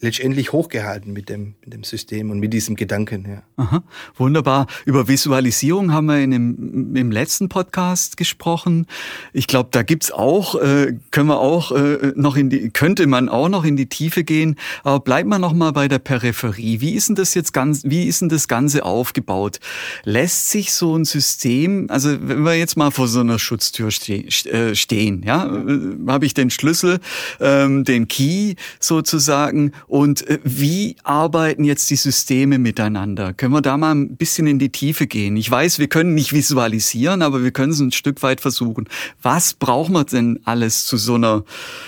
letztendlich 0.00 0.52
hochgehalten 0.52 1.12
mit 1.12 1.28
dem, 1.28 1.54
mit 1.64 1.74
dem 1.74 1.84
System 1.84 2.30
und 2.30 2.38
mit 2.38 2.52
diesem 2.52 2.76
Gedanken. 2.76 3.26
Ja. 3.28 3.42
Aha, 3.56 3.82
wunderbar. 4.16 4.66
Über 4.84 5.08
Visualisierung 5.08 5.92
haben 5.92 6.06
wir 6.06 6.18
in 6.18 6.30
dem, 6.30 6.96
im 6.96 7.10
letzten 7.10 7.48
Podcast 7.48 8.16
gesprochen. 8.16 8.86
Ich 9.32 9.46
glaube, 9.46 9.70
da 9.72 9.82
gibt's 9.82 10.10
auch, 10.10 10.54
äh, 10.54 10.94
können 11.10 11.28
wir 11.28 11.40
auch 11.40 11.72
äh, 11.72 12.12
noch 12.14 12.36
in 12.36 12.50
die, 12.50 12.70
könnte 12.70 13.06
man 13.06 13.28
auch 13.28 13.48
noch 13.48 13.64
in 13.64 13.76
die 13.76 13.86
Tiefe 13.86 14.24
gehen. 14.24 14.56
Aber 14.84 15.00
bleibt 15.00 15.28
man 15.28 15.40
noch 15.40 15.52
mal 15.52 15.72
bei 15.72 15.88
der 15.88 15.98
Peripherie. 15.98 16.80
Wie 16.80 16.94
ist 16.94 17.08
denn 17.08 17.16
das 17.16 17.34
jetzt 17.34 17.52
ganz, 17.52 17.82
wie 17.84 18.04
ist 18.04 18.20
denn 18.20 18.28
das 18.28 18.48
Ganze 18.48 18.84
aufgebaut? 18.84 19.58
Lässt 20.04 20.50
sich 20.50 20.72
so 20.72 20.96
ein 20.96 21.04
System, 21.04 21.86
also 21.90 22.10
wenn 22.20 22.42
wir 22.42 22.54
jetzt 22.54 22.76
mal 22.76 22.90
vor 22.90 23.08
so 23.08 23.20
einer 23.20 23.38
Schutztür 23.38 23.90
ste 23.90 24.24
äh, 24.24 24.74
stehen, 24.74 25.22
ja, 25.24 25.46
äh, 25.46 25.78
habe 26.06 26.26
ich 26.26 26.34
den 26.34 26.50
Schlüssel, 26.50 27.00
ähm, 27.40 27.84
den 27.84 28.06
Key 28.08 28.54
sozusagen 28.80 29.72
und 29.88 30.26
äh, 30.28 30.38
wie 30.44 30.96
arbeiten 31.02 31.64
jetzt 31.64 31.90
die 31.90 31.96
Systeme 31.96 32.58
miteinander? 32.58 33.32
Können 33.32 33.54
wir 33.54 33.62
da 33.62 33.76
mal 33.76 33.94
ein 33.94 34.16
bisschen 34.16 34.46
in 34.46 34.58
die 34.58 34.68
Tiefe 34.68 35.06
gehen? 35.06 35.36
Ich 35.36 35.50
weiß, 35.50 35.78
wir 35.78 35.88
können 35.88 36.14
nicht 36.14 36.32
visualisieren, 36.32 37.22
aber 37.22 37.42
wir 37.42 37.50
können 37.50 37.72
es 37.72 37.80
ein 37.80 37.92
Stück 37.92 38.22
weit 38.22 38.40
versuchen. 38.40 38.88
Was 39.22 39.54
braucht 39.54 39.90
man 39.90 40.06
denn 40.06 40.40
alles 40.44 40.84
zu 40.84 40.98
so 40.98 41.14
einer, 41.14 41.44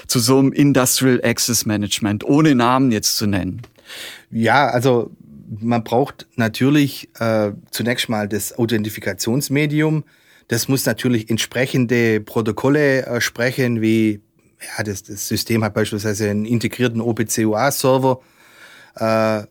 zu 0.06 0.18
so 0.18 0.38
einem 0.38 0.52
Industrial 0.52 1.20
Access 1.22 1.66
Management, 1.66 2.24
ohne 2.24 2.54
Namen 2.54 2.90
jetzt 2.90 3.16
zu 3.16 3.26
nennen? 3.26 3.62
Ja, 4.30 4.68
also 4.68 5.10
man 5.58 5.84
braucht 5.84 6.26
natürlich 6.36 7.10
äh, 7.18 7.52
zunächst 7.70 8.08
mal 8.08 8.28
das 8.28 8.56
Authentifikationsmedium. 8.56 10.04
Das 10.48 10.68
muss 10.68 10.86
natürlich 10.86 11.28
entsprechende 11.28 12.20
Protokolle 12.20 13.06
äh, 13.06 13.20
sprechen, 13.20 13.82
wie 13.82 14.20
ja, 14.60 14.84
das, 14.84 15.02
das 15.02 15.26
System 15.26 15.64
hat 15.64 15.74
beispielsweise 15.74 16.30
einen 16.30 16.44
integrierten 16.44 17.00
OPC-UA-Server 17.00 18.20
äh, 18.96 19.42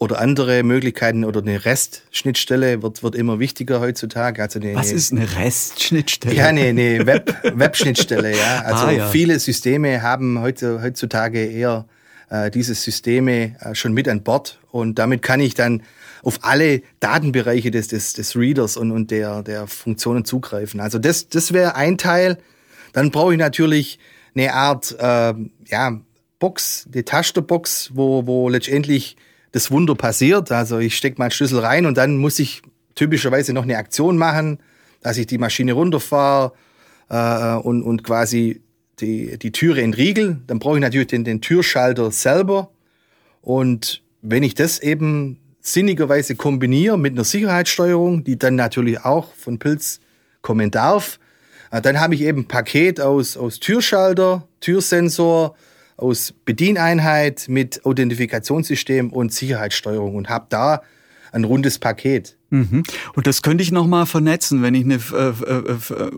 oder 0.00 0.20
andere 0.20 0.62
Möglichkeiten 0.62 1.24
oder 1.24 1.40
eine 1.40 1.64
REST-Schnittstelle 1.64 2.82
wird, 2.82 3.02
wird 3.02 3.16
immer 3.16 3.40
wichtiger 3.40 3.80
heutzutage. 3.80 4.42
Also 4.42 4.60
eine, 4.60 4.74
Was 4.74 4.92
ist 4.92 5.12
eine 5.12 5.36
REST-Schnittstelle? 5.36 6.34
Ja, 6.34 6.46
eine, 6.46 6.62
eine 6.62 7.06
Web, 7.06 7.34
Web-Schnittstelle, 7.58 8.36
ja. 8.36 8.62
Also 8.62 8.86
ah, 8.86 8.90
ja. 8.92 9.08
viele 9.08 9.38
Systeme 9.40 10.02
haben 10.02 10.40
heute, 10.40 10.82
heutzutage 10.82 11.44
eher 11.44 11.86
äh, 12.30 12.50
diese 12.50 12.74
Systeme 12.74 13.56
äh, 13.60 13.74
schon 13.74 13.92
mit 13.92 14.08
an 14.08 14.22
Bord 14.22 14.60
und 14.70 14.98
damit 14.98 15.22
kann 15.22 15.40
ich 15.40 15.54
dann 15.54 15.82
auf 16.22 16.40
alle 16.42 16.82
Datenbereiche 17.00 17.70
des, 17.70 17.88
des, 17.88 18.12
des 18.12 18.36
Readers 18.36 18.76
und, 18.76 18.92
und 18.92 19.10
der, 19.10 19.42
der 19.42 19.66
Funktionen 19.66 20.24
zugreifen. 20.24 20.80
Also 20.80 20.98
das, 20.98 21.28
das 21.28 21.52
wäre 21.52 21.74
ein 21.74 21.96
Teil. 21.96 22.38
Dann 22.92 23.10
brauche 23.10 23.32
ich 23.32 23.38
natürlich 23.38 23.98
eine 24.34 24.54
Art 24.54 24.96
äh, 24.98 25.34
ja, 25.66 26.00
Box, 26.38 26.86
die 26.88 27.02
Tastenbox, 27.02 27.90
wo, 27.94 28.26
wo 28.26 28.48
letztendlich 28.48 29.16
das 29.52 29.70
Wunder 29.70 29.94
passiert. 29.94 30.52
Also 30.52 30.78
ich 30.78 30.96
stecke 30.96 31.18
meinen 31.18 31.30
Schlüssel 31.30 31.60
rein 31.60 31.86
und 31.86 31.96
dann 31.96 32.16
muss 32.16 32.38
ich 32.38 32.62
typischerweise 32.94 33.52
noch 33.52 33.62
eine 33.62 33.78
Aktion 33.78 34.16
machen, 34.16 34.58
dass 35.00 35.18
ich 35.18 35.26
die 35.26 35.38
Maschine 35.38 35.72
runterfahre 35.72 36.52
äh, 37.08 37.54
und, 37.54 37.82
und 37.82 38.04
quasi 38.04 38.62
die, 39.00 39.38
die 39.38 39.52
Türe 39.52 39.82
entriegel. 39.82 40.40
Dann 40.46 40.58
brauche 40.58 40.76
ich 40.76 40.82
natürlich 40.82 41.08
den, 41.08 41.24
den 41.24 41.40
Türschalter 41.40 42.10
selber. 42.10 42.70
Und 43.40 44.02
wenn 44.22 44.42
ich 44.42 44.54
das 44.54 44.80
eben 44.80 45.38
sinnigerweise 45.60 46.34
kombiniere 46.34 46.98
mit 46.98 47.12
einer 47.12 47.24
Sicherheitssteuerung, 47.24 48.24
die 48.24 48.38
dann 48.38 48.56
natürlich 48.56 49.04
auch 49.04 49.32
von 49.34 49.58
Pilz 49.58 50.00
kommen 50.42 50.70
darf, 50.70 51.18
dann 51.70 52.00
habe 52.00 52.14
ich 52.14 52.22
eben 52.22 52.42
ein 52.42 52.48
Paket 52.48 53.00
aus, 53.00 53.36
aus 53.36 53.60
Türschalter, 53.60 54.46
Türsensor, 54.60 55.54
aus 55.96 56.32
Bedieneinheit 56.44 57.46
mit 57.48 57.84
Authentifikationssystem 57.84 59.12
und 59.12 59.32
Sicherheitssteuerung 59.32 60.14
und 60.14 60.28
habe 60.28 60.46
da 60.48 60.82
ein 61.32 61.44
rundes 61.44 61.78
Paket. 61.78 62.36
Mhm. 62.50 62.82
Und 63.14 63.26
das 63.26 63.42
könnte 63.42 63.62
ich 63.62 63.72
nochmal 63.72 64.06
vernetzen, 64.06 64.62
wenn 64.62 64.74
ich 64.74 64.84
eine, 64.84 64.94
äh, 64.94 65.28
äh, 65.28 65.72
äh 65.72 66.10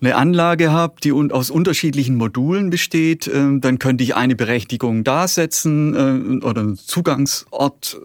eine 0.00 0.16
Anlage 0.16 0.72
habe, 0.72 0.96
die 1.02 1.12
aus 1.12 1.50
unterschiedlichen 1.50 2.16
Modulen 2.16 2.70
besteht, 2.70 3.28
äh, 3.28 3.58
dann 3.58 3.78
könnte 3.78 4.02
ich 4.02 4.16
eine 4.16 4.34
Berechtigung 4.34 5.04
da 5.04 5.28
setzen 5.28 6.40
äh, 6.40 6.44
oder 6.44 6.62
einen 6.62 6.76
Zugangsort, 6.76 8.00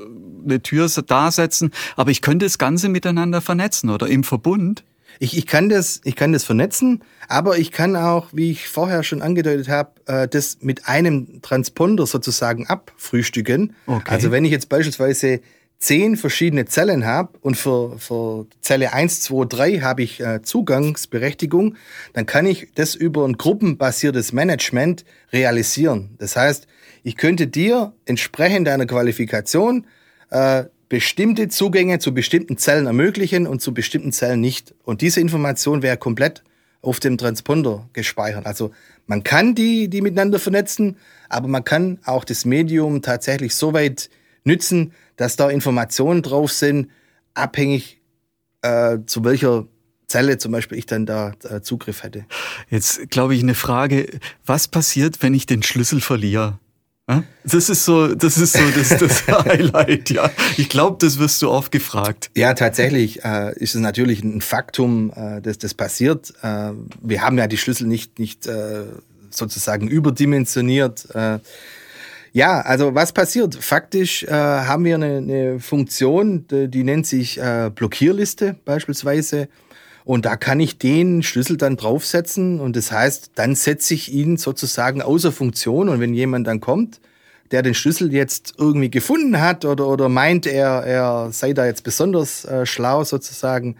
eine 0.46 0.62
Tür 0.62 0.88
da 1.07 1.31
setzen, 1.31 1.72
aber 1.96 2.12
ich 2.12 2.22
könnte 2.22 2.46
das 2.46 2.60
Ganze 2.60 2.89
miteinander 2.89 3.41
vernetzen 3.41 3.89
oder 3.89 4.07
im 4.07 4.24
Verbund. 4.24 4.84
Ich, 5.19 5.38
ich, 5.38 5.47
kann 5.47 5.69
das, 5.69 6.01
ich 6.03 6.15
kann 6.15 6.33
das 6.33 6.43
vernetzen, 6.43 7.03
aber 7.27 7.57
ich 7.57 7.71
kann 7.71 7.95
auch, 7.95 8.27
wie 8.33 8.51
ich 8.51 8.67
vorher 8.67 9.03
schon 9.03 9.21
angedeutet 9.21 9.69
habe, 9.69 9.91
äh, 10.05 10.27
das 10.27 10.59
mit 10.62 10.88
einem 10.88 11.41
Transponder 11.41 12.05
sozusagen 12.05 12.67
abfrühstücken. 12.67 13.75
Okay. 13.86 14.03
Also 14.05 14.31
wenn 14.31 14.45
ich 14.45 14.51
jetzt 14.51 14.69
beispielsweise 14.69 15.41
zehn 15.79 16.17
verschiedene 16.17 16.65
Zellen 16.65 17.05
habe 17.05 17.38
und 17.41 17.55
für, 17.55 18.00
für 18.00 18.47
Zelle 18.62 18.93
1, 18.93 19.21
2, 19.21 19.45
3 19.45 19.79
habe 19.79 20.03
ich 20.03 20.19
äh, 20.19 20.41
Zugangsberechtigung, 20.41 21.75
dann 22.13 22.25
kann 22.25 22.45
ich 22.45 22.69
das 22.75 22.95
über 22.95 23.25
ein 23.25 23.33
gruppenbasiertes 23.33 24.33
Management 24.33 25.05
realisieren. 25.31 26.15
Das 26.17 26.36
heißt, 26.36 26.67
ich 27.03 27.15
könnte 27.15 27.47
dir 27.47 27.93
entsprechend 28.05 28.67
deiner 28.67 28.86
Qualifikation 28.86 29.86
äh, 30.31 30.65
bestimmte 30.89 31.50
Zugänge 31.50 32.00
zu 32.00 32.13
bestimmten 32.13 32.58
Zellen 32.58 32.88
ermöglichen 32.88 33.48
und 33.48 33.62
zu 33.62 33.74
bestimmten 33.74 34.12
Zellen 34.12 34.41
nicht. 34.41 34.74
Und 34.84 35.01
diese 35.01 35.20
Information 35.20 35.82
wäre 35.82 35.98
komplett 35.98 36.44
auf 36.82 37.00
dem 37.00 37.17
Transponder 37.17 37.89
gespeichert. 37.94 38.46
Also 38.46 38.72
man 39.06 39.24
kann 39.24 39.56
die, 39.56 39.89
die 39.89 40.01
miteinander 40.01 40.39
vernetzen, 40.39 40.98
aber 41.29 41.48
man 41.48 41.63
kann 41.63 42.00
auch 42.06 42.24
das 42.24 42.46
Medium 42.46 43.01
tatsächlich 43.01 43.56
so 43.56 43.74
weit 43.74 44.10
nützen, 44.44 44.94
dass 45.17 45.36
da 45.36 45.50
Informationen 45.50 46.22
drauf 46.22 46.51
sind, 46.51 46.89
abhängig 47.34 48.01
äh, 48.62 49.00
zu 49.06 49.24
welcher 49.24 49.67
Zelle 50.08 50.38
zum 50.38 50.53
Beispiel 50.53 50.77
ich 50.77 50.86
dann 50.86 51.06
da 51.06 51.34
äh, 51.44 51.62
Zugriff 51.62 52.03
hätte. 52.03 52.25
Jetzt 52.70 53.10
glaube 53.10 53.36
ich 53.36 53.44
eine 53.44 53.56
Frage, 53.56 54.08
was 54.46 54.67
passiert, 54.67 55.22
wenn 55.22 55.34
ich 55.34 55.46
den 55.46 55.63
Schlüssel 55.63 56.00
verliere? 56.00 56.60
Das 57.46 57.70
ist 57.70 57.86
so, 57.86 58.14
das 58.14 58.38
ist 58.38 58.54
so 58.54 58.70
das, 58.76 58.90
das 58.90 59.28
Highlight, 59.46 60.10
ja. 60.10 60.30
Ich 60.58 60.68
glaube, 60.68 60.98
das 61.00 61.18
wirst 61.18 61.42
du 61.42 61.50
oft 61.50 61.72
gefragt. 61.72 62.30
Ja, 62.36 62.54
tatsächlich 62.54 63.24
äh, 63.24 63.58
ist 63.58 63.76
es 63.76 63.82
natürlich 63.82 64.22
ein 64.24 64.42
Faktum, 64.42 65.14
äh, 65.16 65.42
dass 65.42 65.58
das 65.58 65.74
passiert. 65.74 66.34
Äh, 66.42 66.72
wir 67.02 67.22
haben 67.22 67.38
ja 67.38 67.48
die 67.48 67.58
Schlüssel 67.58 67.88
nicht, 67.88 68.20
nicht 68.20 68.46
äh, 68.48 68.84
sozusagen 69.30 69.88
überdimensioniert. 69.88 71.08
Äh, 71.16 71.40
ja, 72.34 72.60
also 72.60 72.94
was 72.94 73.14
passiert? 73.14 73.56
Faktisch 73.56 74.24
äh, 74.24 74.30
haben 74.30 74.84
wir 74.84 74.96
eine, 74.96 75.18
eine 75.18 75.60
Funktion, 75.62 76.46
die, 76.48 76.68
die 76.68 76.84
nennt 76.84 77.08
sich 77.08 77.40
Blockierliste 77.74 78.58
beispielsweise. 78.66 79.48
Und 80.08 80.24
da 80.24 80.38
kann 80.38 80.62
ich 80.62 80.78
den 80.78 81.22
Schlüssel 81.22 81.58
dann 81.58 81.76
draufsetzen 81.76 82.62
und 82.62 82.78
das 82.78 82.94
heißt, 82.94 83.32
dann 83.36 83.56
setze 83.56 83.94
ich 83.94 84.10
ihn 84.14 84.38
sozusagen 84.38 85.02
außer 85.02 85.34
Funktion 85.34 85.90
und 85.90 86.00
wenn 86.00 86.14
jemand 86.14 86.48
dann 86.48 86.62
kommt, 86.62 87.02
der 87.52 87.62
den 87.62 87.74
Schlüssel 87.74 88.14
jetzt 88.14 88.54
irgendwie 88.58 88.90
gefunden 88.90 89.42
hat 89.42 89.66
oder, 89.66 89.86
oder 89.86 90.08
meint, 90.08 90.48
er, 90.48 90.86
er 90.86 91.34
sei 91.34 91.52
da 91.52 91.66
jetzt 91.66 91.84
besonders 91.84 92.46
äh, 92.46 92.66
schlau 92.66 93.04
sozusagen, 93.04 93.76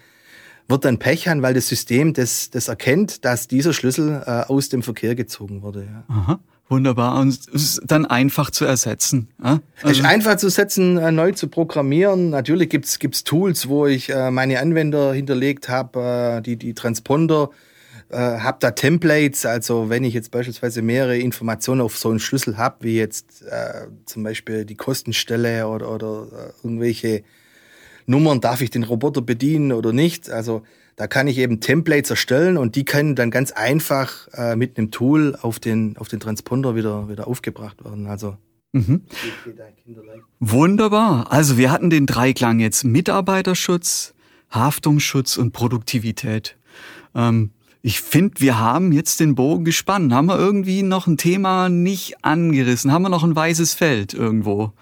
wird 0.68 0.84
dann 0.84 1.00
Pech 1.00 1.30
haben, 1.30 1.42
weil 1.44 1.54
das 1.54 1.70
System 1.70 2.12
das, 2.14 2.50
das 2.50 2.68
erkennt, 2.68 3.24
dass 3.24 3.48
dieser 3.48 3.72
Schlüssel 3.72 4.22
äh, 4.26 4.52
aus 4.52 4.68
dem 4.68 4.84
Verkehr 4.84 5.16
gezogen 5.16 5.62
wurde. 5.62 5.84
Ja. 5.84 6.04
Aha. 6.14 6.40
Wunderbar. 6.70 7.20
Und 7.20 7.30
es 7.30 7.48
ist 7.48 7.82
dann 7.86 8.06
einfach 8.06 8.52
zu 8.52 8.66
ersetzen. 8.66 9.30
Ja? 9.42 9.62
Also 9.82 9.92
es 9.92 10.00
ist 10.00 10.06
einfach 10.06 10.36
zu 10.36 10.50
setzen, 10.50 10.98
äh, 10.98 11.12
neu 11.12 11.32
zu 11.32 11.48
programmieren. 11.48 12.30
Natürlich 12.30 12.70
gibt's 12.70 13.00
gibt's 13.00 13.24
Tools, 13.24 13.70
wo 13.70 13.88
ich 13.88 14.10
äh, 14.10 14.32
meine 14.32 14.60
Anwender 14.60 15.14
hinterlegt 15.14 15.70
habe, 15.70 16.38
äh, 16.38 16.42
die, 16.42 16.58
die 16.58 16.74
Transponder, 16.74 17.52
äh, 18.10 18.18
habe 18.18 18.58
da 18.60 18.72
Templates. 18.72 19.46
Also 19.46 19.90
wenn 19.90 20.04
ich 20.04 20.14
jetzt 20.14 20.32
beispielsweise 20.32 20.82
mehrere 20.82 21.18
Informationen 21.18 21.80
auf 21.80 21.98
so 21.98 22.10
einen 22.10 22.20
Schlüssel 22.20 22.58
habe, 22.58 22.78
wie 22.82 22.98
jetzt 22.98 23.44
äh, 23.44 23.88
zum 24.06 24.24
Beispiel 24.24 24.66
die 24.66 24.76
Kostenstelle 24.76 25.68
oder, 25.68 25.90
oder 25.90 26.54
irgendwelche 26.64 27.24
Nummern, 28.08 28.42
darf 28.42 28.62
ich 28.62 28.72
den 28.72 28.84
Roboter 28.84 29.22
bedienen 29.22 29.72
oder 29.72 29.94
nicht? 29.94 30.30
Also 30.30 30.64
da 30.96 31.06
kann 31.06 31.28
ich 31.28 31.38
eben 31.38 31.60
Templates 31.60 32.10
erstellen 32.10 32.58
und 32.58 32.76
die 32.76 32.86
können 32.86 33.16
dann 33.16 33.30
ganz 33.30 33.52
einfach 33.52 34.28
äh, 34.34 34.56
mit 34.56 34.78
einem 34.78 34.90
Tool 34.90 35.38
auf 35.40 35.60
den, 35.60 35.96
auf 35.98 36.08
den 36.08 36.20
Transponder 36.20 36.76
wieder, 36.76 37.08
wieder 37.08 37.28
aufgebracht 37.28 37.84
werden. 37.86 38.08
Also 38.08 38.38
Mhm. 38.74 39.02
Wunderbar. 40.40 41.32
Also 41.32 41.58
wir 41.58 41.72
hatten 41.72 41.90
den 41.90 42.06
Dreiklang 42.06 42.60
jetzt 42.60 42.84
Mitarbeiterschutz, 42.84 44.14
Haftungsschutz 44.52 45.38
und 45.38 45.52
Produktivität. 45.52 46.58
Ähm, 47.16 47.52
ich 47.82 48.02
finde, 48.02 48.42
wir 48.42 48.60
haben 48.60 48.92
jetzt 48.92 49.20
den 49.20 49.36
Bogen 49.36 49.64
gespannt. 49.64 50.12
Haben 50.14 50.28
wir 50.28 50.38
irgendwie 50.38 50.84
noch 50.84 51.08
ein 51.08 51.18
Thema 51.18 51.70
nicht 51.70 52.24
angerissen? 52.26 52.92
Haben 52.92 53.04
wir 53.04 53.10
noch 53.10 53.24
ein 53.24 53.36
weißes 53.36 53.74
Feld 53.74 54.14
irgendwo? 54.14 54.74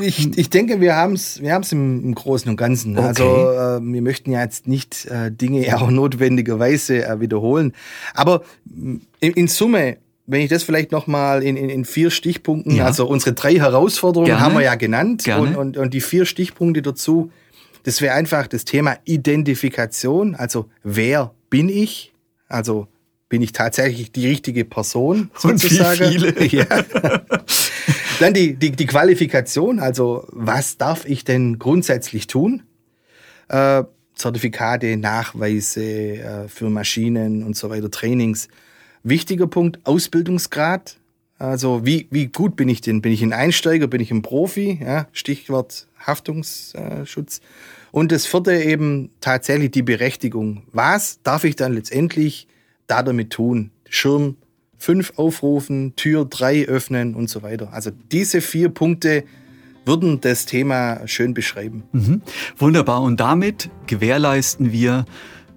Ich, 0.00 0.38
ich 0.38 0.50
denke, 0.50 0.80
wir 0.80 0.96
haben 0.96 1.12
es 1.12 1.42
wir 1.42 1.52
haben's 1.52 1.72
im, 1.72 2.02
im 2.02 2.14
Großen 2.14 2.48
und 2.50 2.56
Ganzen. 2.56 2.96
Okay. 2.96 3.06
Also 3.06 3.24
äh, 3.24 3.80
wir 3.80 4.02
möchten 4.02 4.30
ja 4.30 4.42
jetzt 4.42 4.66
nicht 4.66 5.06
äh, 5.06 5.30
Dinge 5.30 5.76
auch 5.76 5.90
notwendigerweise 5.90 7.04
äh, 7.04 7.20
wiederholen. 7.20 7.74
Aber 8.14 8.42
in, 8.64 9.00
in 9.20 9.48
Summe, 9.48 9.98
wenn 10.26 10.40
ich 10.40 10.48
das 10.48 10.62
vielleicht 10.62 10.92
nochmal 10.92 11.42
in, 11.42 11.56
in, 11.56 11.68
in 11.68 11.84
vier 11.84 12.10
Stichpunkten, 12.10 12.76
ja. 12.76 12.86
also 12.86 13.06
unsere 13.06 13.34
drei 13.34 13.54
Herausforderungen 13.54 14.26
Gerne. 14.26 14.42
haben 14.42 14.54
wir 14.54 14.62
ja 14.62 14.74
genannt 14.74 15.26
und, 15.28 15.56
und, 15.56 15.76
und 15.76 15.94
die 15.94 16.00
vier 16.00 16.24
Stichpunkte 16.24 16.82
dazu, 16.82 17.30
das 17.82 18.00
wäre 18.00 18.14
einfach 18.14 18.46
das 18.46 18.64
Thema 18.64 18.96
Identifikation, 19.04 20.34
also 20.34 20.66
wer 20.82 21.32
bin 21.50 21.68
ich? 21.68 22.12
Also 22.48 22.88
bin 23.28 23.42
ich 23.42 23.52
tatsächlich 23.52 24.12
die 24.12 24.26
richtige 24.26 24.64
Person 24.64 25.30
sozusagen? 25.36 26.04
Und 26.04 26.24
wie 26.24 26.32
viele? 26.32 26.48
Ja. 26.64 26.84
Dann 28.20 28.34
die, 28.34 28.54
die, 28.54 28.72
die 28.72 28.86
Qualifikation, 28.86 29.78
also 29.78 30.26
was 30.32 30.76
darf 30.76 31.04
ich 31.04 31.24
denn 31.24 31.58
grundsätzlich 31.58 32.26
tun? 32.26 32.62
Äh, 33.48 33.84
Zertifikate, 34.14 34.96
Nachweise 34.96 35.82
äh, 35.82 36.48
für 36.48 36.68
Maschinen 36.68 37.44
und 37.44 37.56
so 37.56 37.70
weiter, 37.70 37.90
Trainings. 37.90 38.48
Wichtiger 39.04 39.46
Punkt, 39.46 39.78
Ausbildungsgrad. 39.84 40.96
Also 41.38 41.86
wie, 41.86 42.08
wie 42.10 42.26
gut 42.26 42.56
bin 42.56 42.68
ich 42.68 42.80
denn? 42.80 43.00
Bin 43.00 43.12
ich 43.12 43.22
ein 43.22 43.32
Einsteiger, 43.32 43.86
bin 43.86 44.00
ich 44.00 44.10
ein 44.10 44.22
Profi? 44.22 44.80
Ja, 44.82 45.06
Stichwort 45.12 45.86
Haftungsschutz. 46.00 47.40
Und 47.92 48.10
das 48.10 48.26
vierte 48.26 48.52
eben 48.54 49.10
tatsächlich 49.20 49.70
die 49.70 49.82
Berechtigung. 49.82 50.64
Was 50.72 51.22
darf 51.22 51.44
ich 51.44 51.54
dann 51.54 51.74
letztendlich 51.74 52.48
da 52.88 53.04
damit 53.04 53.30
tun? 53.30 53.70
Schirm, 53.88 54.36
fünf 54.76 55.12
aufrufen, 55.16 55.94
Tür 55.96 56.24
drei 56.24 56.64
öffnen 56.64 57.14
und 57.14 57.30
so 57.30 57.42
weiter. 57.42 57.72
Also 57.72 57.90
diese 58.10 58.40
vier 58.40 58.68
Punkte 58.68 59.24
würden 59.84 60.20
das 60.20 60.44
Thema 60.44 61.06
schön 61.06 61.34
beschreiben. 61.34 61.84
Mhm. 61.92 62.22
Wunderbar. 62.56 63.02
Und 63.02 63.20
damit 63.20 63.70
gewährleisten 63.86 64.72
wir 64.72 65.06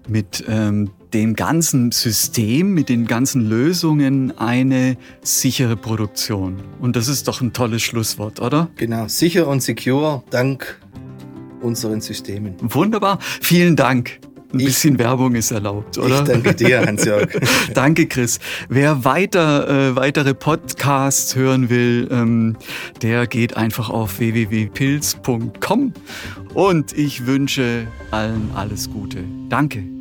mit 0.07 0.43
ähm, 0.47 0.89
dem 1.13 1.35
ganzen 1.35 1.91
System, 1.91 2.73
mit 2.73 2.89
den 2.89 3.05
ganzen 3.05 3.47
Lösungen 3.47 4.37
eine 4.37 4.97
sichere 5.21 5.75
Produktion. 5.75 6.61
Und 6.79 6.95
das 6.95 7.07
ist 7.07 7.27
doch 7.27 7.41
ein 7.41 7.53
tolles 7.53 7.81
Schlusswort, 7.81 8.39
oder? 8.39 8.69
Genau, 8.77 9.07
sicher 9.07 9.47
und 9.47 9.61
secure 9.61 10.23
dank 10.29 10.79
unseren 11.61 12.01
Systemen. 12.01 12.55
Wunderbar. 12.61 13.19
Vielen 13.21 13.75
Dank. 13.75 14.19
Ein 14.53 14.59
ich, 14.59 14.65
bisschen 14.67 14.99
Werbung 14.99 15.35
ist 15.35 15.51
erlaubt, 15.51 15.97
oder? 15.97 16.21
Ich 16.21 16.27
danke 16.27 16.53
dir, 16.53 16.85
Hans-Jörg. 16.85 17.29
danke, 17.73 18.07
Chris. 18.07 18.39
Wer 18.69 19.05
weiter, 19.05 19.91
äh, 19.91 19.95
weitere 19.95 20.33
Podcasts 20.33 21.35
hören 21.35 21.69
will, 21.69 22.07
ähm, 22.11 22.57
der 23.01 23.27
geht 23.27 23.55
einfach 23.57 23.89
auf 23.89 24.19
www.pilz.com 24.19 25.93
und 26.53 26.97
ich 26.97 27.25
wünsche 27.25 27.87
allen 28.11 28.51
alles 28.55 28.89
Gute. 28.89 29.23
Danke. 29.49 30.00